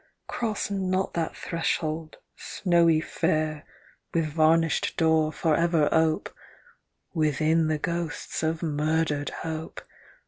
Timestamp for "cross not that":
0.25-1.35